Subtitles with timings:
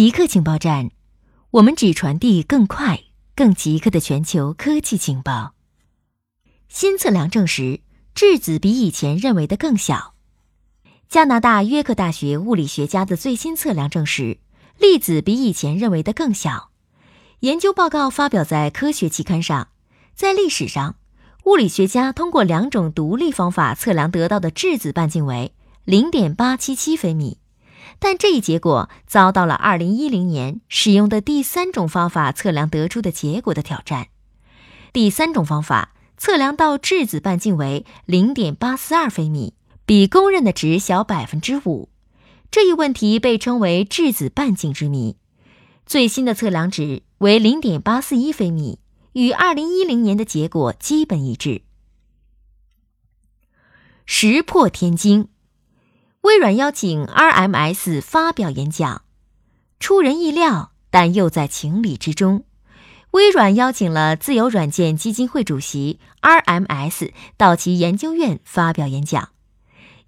[0.00, 0.92] 极客情报站，
[1.50, 3.00] 我们只传递更快、
[3.36, 5.52] 更极客的全球科技情报。
[6.70, 7.82] 新测量证实，
[8.14, 10.14] 质子比以前认为的更小。
[11.10, 14.38] 加拿大约克大学物理学家的最新测量证实，
[14.78, 16.70] 粒子比以前认为的更小。
[17.40, 19.68] 研究报告发表在科学期刊上。
[20.14, 20.96] 在历史上，
[21.44, 25.52] 物理学家通过两种独立方法测量得到的质子半径为
[25.84, 27.39] 零点八七七微米。
[28.00, 34.08] 但这一结果遭到了2010年使用的第三种方法测量得出的结果的挑战。
[34.92, 39.54] 第三种方法测量到质子半径为0.842微米，
[39.86, 41.90] 比公认的值小百分之五。
[42.50, 45.16] 这一问题被称为质子半径之谜。
[45.86, 48.78] 最新的测量值为0.841微米，
[49.12, 51.62] 与2010年的结果基本一致。
[54.06, 55.28] 石破天惊。
[56.22, 59.02] 微软邀请 RMS 发表演讲，
[59.78, 62.44] 出人意料，但又在情理之中。
[63.12, 69.30] 微软邀请了自由软件基金会主席 RMS 到其研究院发表演讲。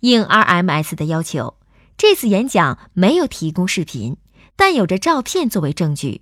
[0.00, 1.56] 应 RMS 的要求，
[1.96, 4.18] 这次演讲没有提供视频，
[4.54, 6.20] 但有着照片作为证据。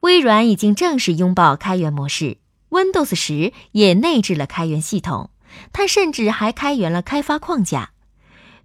[0.00, 2.38] 微软已经正式拥抱开源模式
[2.70, 5.28] ，Windows 十也内置了开源系统，
[5.70, 7.91] 它甚至还开源了开发框架。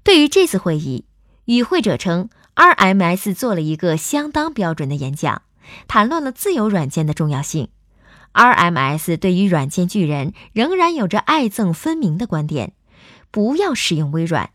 [0.08, 1.04] 对于这次会议，
[1.44, 5.42] 与会者称，RMS 做了一个相当标准的演讲，
[5.90, 7.68] 谈论了自由软件的重要性。
[8.32, 12.72] RMS 对于软件巨人仍然有着爱憎分明的观点，
[13.32, 14.52] 不要使用微软。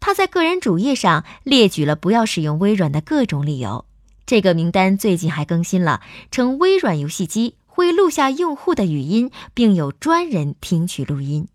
[0.00, 3.84] 他在个人主页上列举了不要使用微软的各种理由。
[4.26, 6.00] 这个名单最近还更新了，
[6.32, 11.46] 称微软游戏机会录下用户的语音，并有专人听取录音。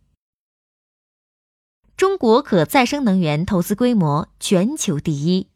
[2.04, 5.48] 中国可再生能源投资规模全球第一。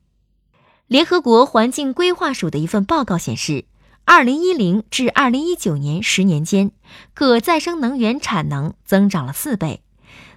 [0.87, 3.65] 联合国环境规划署的一份报告显示，
[4.05, 6.71] 二零一零至二零一九年十年间，
[7.13, 9.81] 可再生能源产能增长了四倍，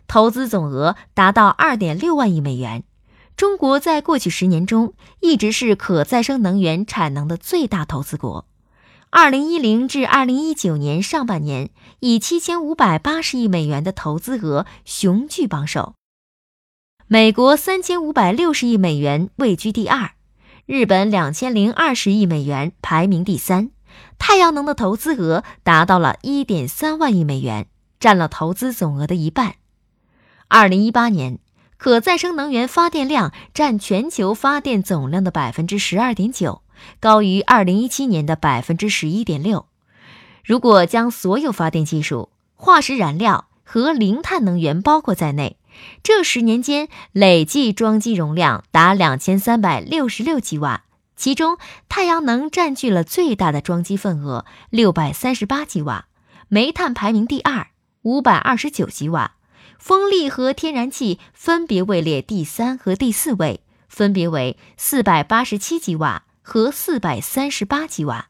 [0.09, 2.83] 投资总额达到二点六万亿美元。
[3.37, 8.49] 中国在过去十年中一直是可再生能源产能的最大投资国。
[9.11, 11.71] 二零一零至二零一九年上半年，
[12.01, 15.95] 以七千五百八十亿美元的投资额雄踞榜首。
[17.13, 20.13] 美国三千五百六十亿美元位居第二，
[20.65, 23.73] 日本两千零二十亿美元排名第三。
[24.17, 27.67] 太阳能的投资额达到了一点三万亿美元，
[27.99, 29.57] 占了投资总额的一半。
[30.47, 31.41] 二零一八年，
[31.79, 36.63] 可再生能源发电量占全球发电总量的百分之十二点九，
[37.01, 39.67] 高于二零一七年的百分之十一点六。
[40.45, 45.57] 如果将所有发电技术、化石燃料和零碳能源包括在内，
[46.03, 50.85] 这十年间累计装机容量达两千三百六十六吉瓦，
[51.17, 51.59] 其中
[51.89, 56.07] 太阳能占据了最大的装机份额，六百三十八吉瓦；
[56.49, 57.69] 煤炭排名第二，
[58.03, 59.33] 五百二十九吉瓦；
[59.79, 68.29] 风力和天然气分别位列第三和第四位，分别为四百八十七吉瓦和四百三十八吉瓦。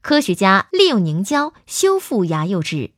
[0.00, 2.92] 科学家利用凝胶修复牙釉质。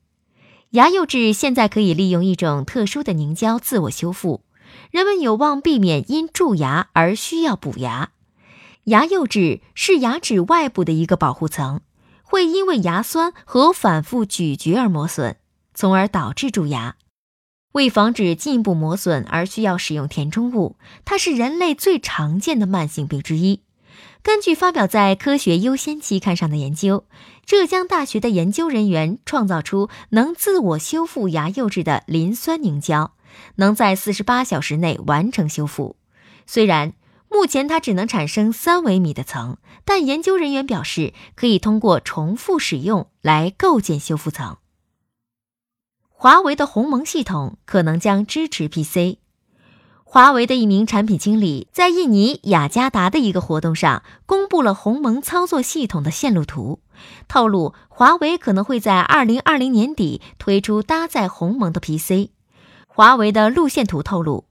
[0.70, 4.44] 牙釉质现在可以利用一种特殊的凝胶自我修复，
[4.92, 8.10] 人们有望避免因蛀牙而需要补牙。
[8.84, 11.80] 牙釉质是牙齿外部的一个保护层，
[12.22, 15.38] 会因为牙酸和反复咀嚼而磨损，
[15.74, 16.94] 从而导致蛀牙。
[17.72, 23.62] 为防止进一步磨损而需要使用填充物，它是人类最常见的慢性病之一。
[24.22, 27.06] 根据发表在《科学优先》期刊上的研究，
[27.46, 33.14] 浙江大学的研究人员创造出能自我修复牙釉质的磷酸凝胶，
[33.56, 35.96] 能在四十八小时内完成修复。
[36.46, 36.92] 虽然
[37.30, 44.58] 目前它只能产生三微米的层，但研究人员表示可以通过重复使用来构建修复层。
[46.08, 49.16] 华为的鸿蒙系统可能将支持 PC。
[50.12, 56.80] 华为的一名产品经理在印尼雅加达的一个活动上公布了鸿蒙操作系统的线路图，
[57.28, 62.30] 透露华为可能会在二零二零年底推出搭载鸿蒙的 PC。
[62.88, 64.46] 华为的路线图透露，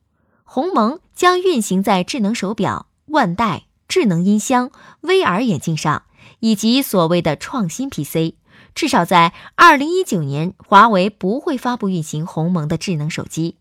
[0.45, 4.71] 鸿蒙将运行在智能手表、腕带、智能音箱、
[5.01, 6.03] VR 眼镜上，
[6.39, 8.35] 以及所谓的创新 PC。
[8.73, 13.57] 至少在二零一九年，华为不会发布运行鸿蒙的智能手机。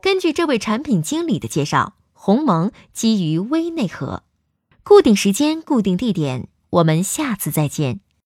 [0.00, 4.22] 根据这位产品经理的介绍，鸿蒙基于微内核。
[4.82, 8.00] 固定时间，固定地点，我们下次再见。